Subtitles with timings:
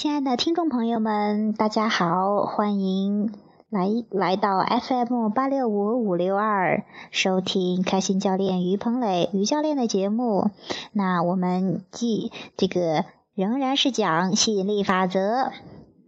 [0.00, 3.34] 亲爱的听众朋友们，大家好，欢迎
[3.68, 10.48] 来来到 FM 八六五五六二，收听开心教练于鹏磊于教练的节目。
[10.94, 13.04] 那我们继这个
[13.34, 15.50] 仍然是讲吸引力法则，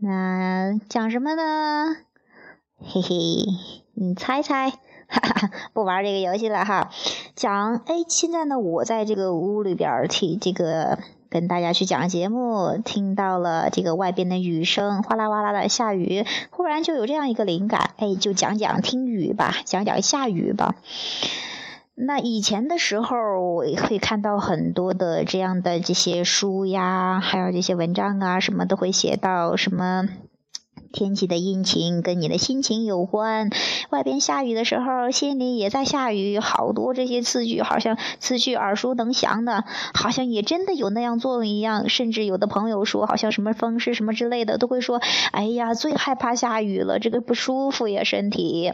[0.00, 1.94] 那讲什么呢？
[2.78, 3.44] 嘿嘿，
[3.92, 4.70] 你猜猜？
[4.70, 6.88] 哈哈，不玩这个游戏了哈。
[7.36, 10.98] 讲，哎，现在呢，我在这个屋里边替这个。
[11.32, 20.74] 跟大家去讲节目，听到了这个外边的雨声，哗啦哗啦的下雨，忽然就有这样一个灵感，哎，就讲讲听雨吧，讲讲下雨吧。
[21.94, 30.08] 那以前的时候，我会看到很多的这样的这些书呀，还有这些文章啊，什么都会写到什么。
[30.92, 33.50] 天气的阴晴跟你的心情有关，
[33.90, 36.38] 外边下雨的时候，心里也在下雨。
[36.38, 41.88] 好多这些词句，好像词句耳熟能详的，好像也真的有那样作用一样。
[41.88, 45.00] 甚至有的朋友说，好像什么风湿什么之类的，都会说
[45.32, 48.72] ：“哎呀，最害怕下雨了，这个不舒服呀，身体。”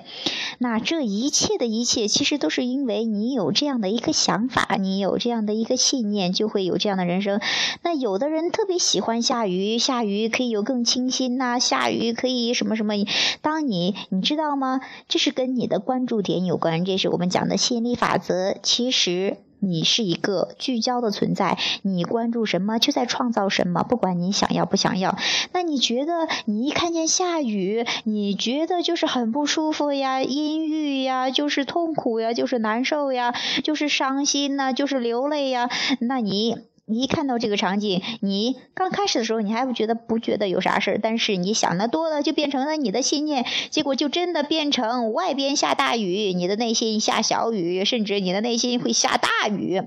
[0.58, 7.40] 那这一切的一切，其实都是因为你有这样的一个想法，你有这样的一个信念，就会有这样的人生。
[7.82, 12.07] 那有的人特别喜欢下雨，下雨可以有更清新呐，下雨。
[12.12, 12.94] 可以什么什么？
[13.42, 14.80] 当你你知道吗？
[15.08, 16.84] 这是跟你的关注点有关。
[16.84, 18.54] 这是我们讲的吸引力法则。
[18.62, 23.82] 其实你是一个聚焦的存在，你关注什么就在创造什么。
[23.82, 25.18] 不管你想要不想要，
[25.52, 35.68] 那你觉得你一看见下雨，你觉得就是很不舒服呀、阴郁呀、就是痛苦呀、就是难受呀、就是伤心呐、就是流泪呀，
[36.00, 36.56] 那你。
[36.88, 49.82] 你一看到这个场景，你刚开始的时候你还不觉得不觉得有啥事儿，但是你想的多了，就变成了你的信念，结果就真的变成外边下大雨，你的内心下小雨，甚至你的内心会下大雨，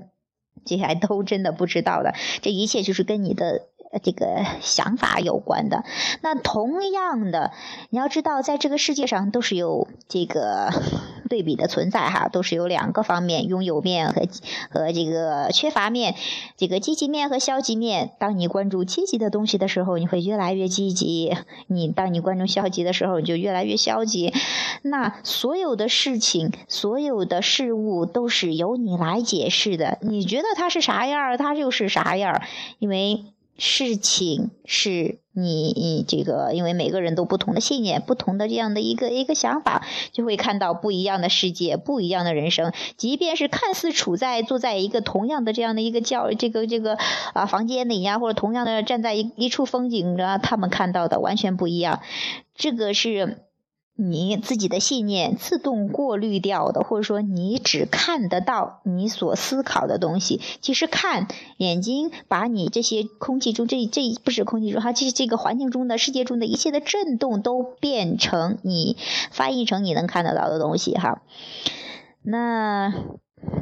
[0.64, 3.68] 接下来都真的不知道了，这一切就是跟你的。
[4.02, 5.84] 这个想法有关的，
[6.22, 7.52] 那同样的，
[7.90, 10.70] 你要知道，在这个世界上都是有这个
[11.28, 14.22] 对比的存在哈，都是有两个方面，拥有面和
[14.70, 16.14] 和这个缺乏面，
[16.56, 18.12] 这个积极面和消极面。
[18.18, 21.34] 当你关注积极的东西的时候，你会越来越积极；
[21.66, 24.32] 你当你关注消极的时候，你就越来越消极。
[24.82, 29.98] 那所有的事情，所有的事物都是由你来解释的。
[30.02, 32.42] 你觉得它是啥样，它就是啥样，
[32.78, 33.24] 因为。
[33.58, 42.72] 事情是你你这个，因为每个人都不同的信念，不同的这样的一个一个想法，就会看到不一样的世界，不一样的人生。
[42.96, 46.98] 即便是看似处在坐在一个同样的这样的一个教这个这个
[47.34, 52.00] 啊房间里呀，或者同样的站在一一处风景啊，他们看到的完全不一样。
[52.54, 53.38] 这个是。
[53.94, 60.40] 你自己的信念自动过滤掉的，或者说你只看得到你所思考的东西。
[60.60, 68.96] 其实看眼睛把你这些空气中这这不是空气中哈，这这个环境中的世界中的一切的震动都变成你
[69.30, 71.22] 翻译成你能看得到的东西哈。
[72.22, 72.92] 那。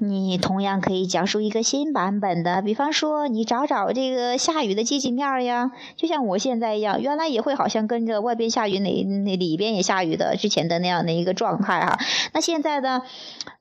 [0.00, 11.98] 你同样可以讲述一个新版本的，比方说你找找这个下雨的积极面呀，就像我现在一样，原来也会好像跟着外边下雨，那那里边也下雨的之前的那样的一个状态哈。
[12.32, 13.02] 那现在呢？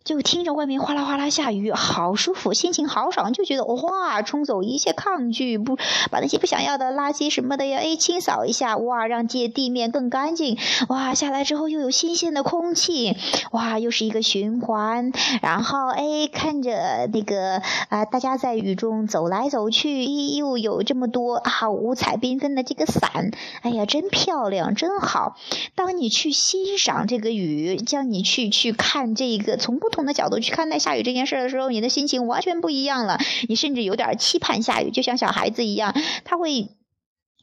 [0.06, 5.76] 就听着外面哗啦哗啦下雨，好舒服，心情好爽，就觉得哇，冲走一切抗拒，不
[6.10, 10.58] 把那些不想要的垃圾什么的呀，哎，清扫一下，哇，让地地面更干净，
[10.88, 13.18] 哇，下来之后又有新鲜的空气，
[13.52, 15.12] 哇，又是一个循环，
[15.44, 20.06] 然后哎，看着那个啊，大家在雨中走来走去，
[20.36, 23.32] 又有这么多啊五彩缤纷的这个伞，
[23.62, 25.36] 哎呀，真漂亮，真好。
[25.76, 30.00] 当你去欣赏这个雨，叫你去去看这个，从不同。
[30.00, 33.20] 的角度去看待下雨这件事的时候，你的心情完全不一样了。
[33.50, 35.94] 你甚至有点期盼下雨，就像小孩子一样，
[36.24, 36.70] 他会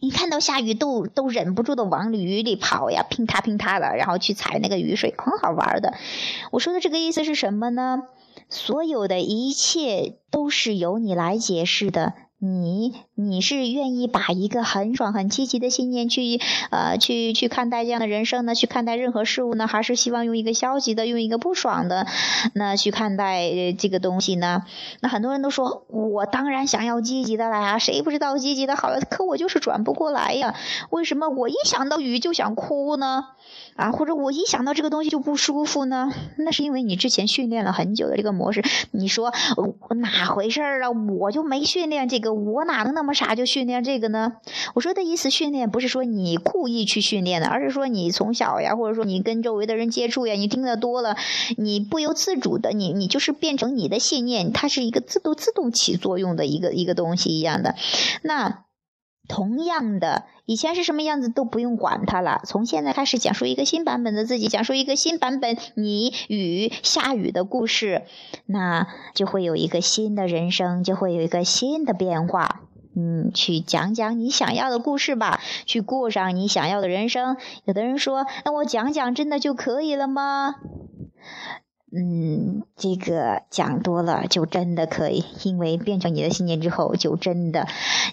[0.00, 5.92] 一看到下雨都都忍不住的往雨里跑呀，乒嗒乒嗒的，然后去踩那个雨水，很好玩的。
[6.50, 7.98] 我说的这个意思是什么呢？
[8.48, 12.25] 所有的一切都是由你来解释的。
[12.38, 16.38] 你你是愿意把一个很爽很积极的信念去
[16.70, 18.54] 呃去去看待这样的人生呢？
[18.54, 19.66] 去看待任何事物呢？
[19.66, 22.06] 还是希望用一个消极的、用一个不爽的
[22.54, 24.64] 那去看待这个东西呢？
[25.00, 27.78] 那很多人都说，我当然想要积极的了呀！
[27.78, 29.00] 谁不知道积极的好呀？
[29.10, 30.54] 可我就是转不过来呀！
[30.90, 33.24] 为什么我一想到雨就想哭呢？
[33.76, 36.12] 啊，或者我一想到这个东西就不舒服呢？
[36.36, 38.62] 那是因为你之前训练了很久的这个模式。
[38.90, 40.90] 你说我哪回事儿啊？
[40.90, 44.34] 我就没训练这个，我哪能那么傻就训练这个呢？
[44.74, 51.16] 我说的意思，训练不是说你故意去训练的，而是说你从小呀，或者说你跟周围的人接触呀，你听得多了，
[51.56, 57.74] 你不由自主的，你你就是变成你的信念，它是一个自动自动起作用的一个一个东西一样的。
[58.22, 58.65] 那。
[59.28, 62.40] 同样的，以前是什么样子都不用管它了。
[62.44, 68.04] 从现在开始讲述一个新版本的自己，讲述一个新版本你与下雨的故事，
[68.46, 72.62] 那就会有一个新的人生，就会有一个新的变化。
[72.98, 77.36] 嗯，去讲讲你想要的故事吧，去过上你想要的人生。
[77.64, 80.54] 有的人说，那我讲讲真的就可以了吗？
[81.98, 87.66] 嗯，这个讲多了就真的可以，因为变成你的信念之后，就真的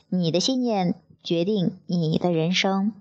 [0.07, 2.93] 你的信念决定你的人生。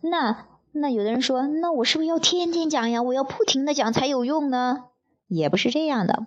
[0.00, 3.02] 那那有的人说，那我是不是要天天讲呀？
[3.02, 4.86] 我要不停的讲才有用呢？
[5.28, 6.26] 也不是这样的。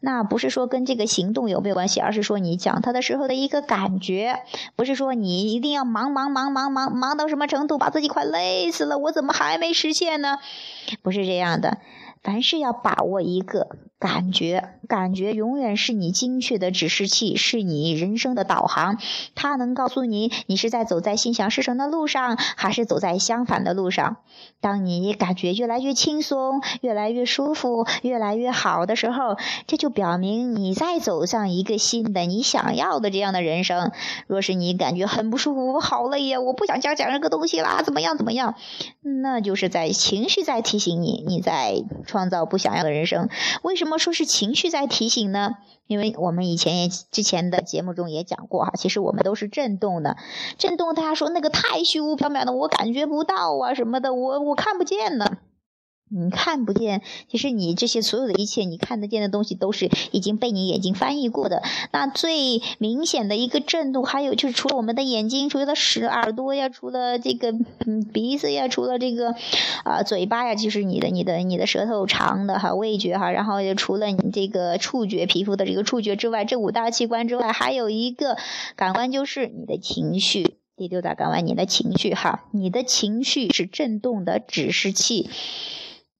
[0.00, 4.40] 那不是说跟这个行动有没有关系，而是说你讲他的时候的一个感觉，
[4.76, 10.38] 不是说你一定要忙忙忙忙忙忙到什么程度，把自己快累死了，我怎么还没实现呢？
[11.02, 11.78] 不是这样的，
[12.22, 13.68] 凡事要把握一个。
[13.98, 18.96] 感觉，感觉永远是你精确的指示器，是你人生的导航。
[19.34, 24.18] 它能告诉你，你是在走在心想事成的路上，还是走在相反的路上。
[24.60, 29.36] 当你感觉越来越轻松、越来越舒服、越来越好的时候，
[29.66, 33.90] 这就表明你在走向一个新的、你想要的这样的人生。
[34.28, 38.54] 若是你感觉很不舒服，我好累呀，我不想讲讲这个东西啦，怎么样怎么样？
[39.02, 43.28] 那就是在情绪在提醒你，你在创造不想要的人生。
[43.62, 43.87] 为什么？
[43.88, 45.52] 那么说是情绪在提醒呢？
[45.86, 50.18] 因为我们以前也之前的节目中也讲过哈，其实我们都是震动的，
[50.58, 50.94] 震动。
[50.94, 55.38] 大家说那个太虚无缥缈的，我感觉不到啊什么的，我我看不见呢。
[56.10, 61.62] 你看不见，其实你这些所有的一切，你看得见的东西，都是已经被你眼睛翻译过的。
[61.92, 67.52] 那最明显的一个震动，还有就是除了我们的眼睛，除了舌耳朵呀，除了这个
[68.12, 69.34] 鼻子呀，除了这个
[69.84, 78.38] 啊嘴巴呀，就是你的你的你的舌头长的哈，味觉哈，然后除了你这个触觉皮肤的这个触觉之外，这五大器官之外，还有一个
[78.76, 80.56] 感官就是你的情绪。
[80.76, 85.28] 第六大感官，你的情绪哈，你的情绪是震动的指示器。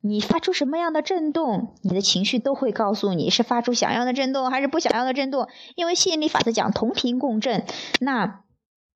[0.00, 7.64] 你发出什么样的震动，你的情绪都会告诉你是发出想要的震动还是不想要的震动，因为吸引力法则讲同频共振，
[8.00, 8.40] 那。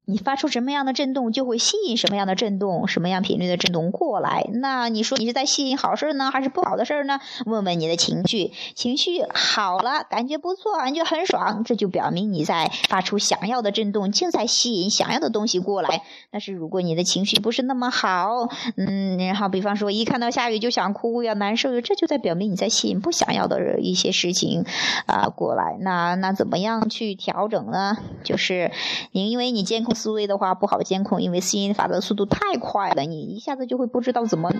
[0.04, 4.44] 你发出什么样的震动，就会吸引什么样的震动，什么样频率的震动过来。
[4.52, 7.20] 那你说你是在吸引好事呢，还是不好的事呢？
[7.46, 16.02] 问问你的情绪，情绪好了，感觉不错，感觉很爽，这就表明你在发出想要的震动，正在吸引想要的东西过来。
[16.32, 24.64] 但是如果你的情绪不是那么好，嗯，然后比方说一看到下雨就想哭要难受，这就在表明你在吸引不想要的一些事情
[25.06, 25.76] 啊过来。
[25.80, 27.96] 那那怎么样去调整呢？
[28.24, 28.72] 就是
[29.12, 29.91] 你因为你监控。
[29.94, 34.52] 思维的话不好监控，因为吸引法则速度太快了，你一下子就会不知道怎么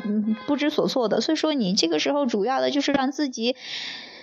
[0.46, 1.20] 不知所措的。
[1.20, 3.56] 所以说，你这个时候主要的就是让自己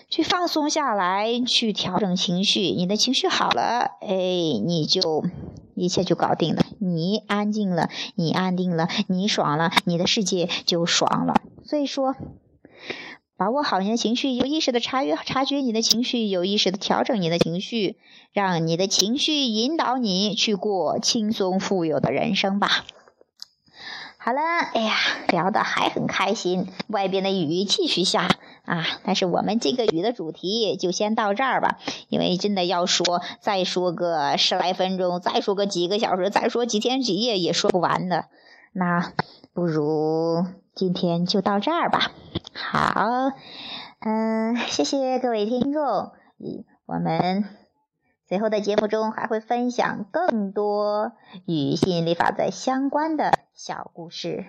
[0.09, 2.61] 去放松下来，去调整情绪。
[2.61, 4.15] 你的情绪好了，哎，
[4.65, 5.23] 你就
[5.75, 6.63] 一切就搞定了。
[6.79, 11.41] 你安静了，你安定了，你爽了，你的世界就爽了。
[11.63, 12.15] 所以说。
[13.39, 17.95] 把握好你的情绪，有意识的察觉察觉你的情绪，有意识的调整你的情绪，
[18.33, 22.67] 让你的情绪引导你去过轻松富有的人生吧。
[24.17, 24.41] 好了，
[24.73, 24.93] 哎呀，
[25.29, 28.27] 聊的还很开心，外边的雨继续下
[28.65, 38.25] 啊，但是我们这个雨的主题就先到这儿吧，因为真的要说再说个十来分钟，再说个几个小时，再说几天几夜也说不完的，
[38.73, 39.13] 那
[39.53, 40.45] 不如。
[40.75, 42.11] 今天就到这儿吧。
[42.61, 43.31] 好，
[44.01, 46.11] 嗯，谢谢各位听众。
[46.85, 47.45] 我们
[48.27, 51.13] 随后的节目中还会分享更多
[51.45, 54.45] 与吸引力法则相关的小故事。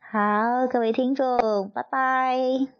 [0.00, 2.77] 好，各位听众，拜拜。